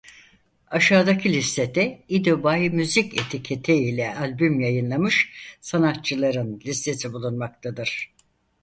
[0.67, 5.29] Aşağıdaki listede İdobay Müzik etiketi ile albüm yayınlamış
[5.61, 8.13] sanatçıların listesi bulunmaktadır.